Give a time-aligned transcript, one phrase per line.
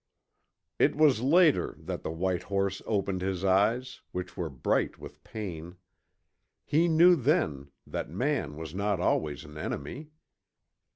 [0.79, 5.75] It was later that the white horse opened his eyes, which were bright with pain.
[6.65, 10.09] He knew then that man was not always an enemy.